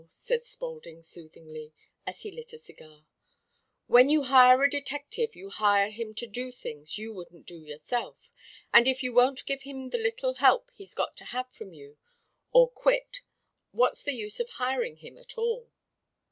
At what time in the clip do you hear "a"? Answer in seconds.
2.53-2.57, 4.63-4.67